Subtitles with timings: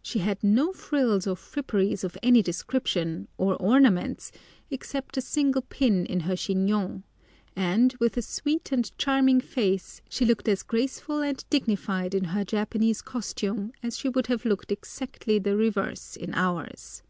[0.00, 4.32] She had no frills or fripperies of any description, or ornaments,
[4.70, 7.04] except a single pin in her chignon,
[7.54, 12.44] and, with a sweet and charming face, she looked as graceful and dignified in her
[12.46, 17.02] Japanese costume as she would have looked exactly the reverse in ours.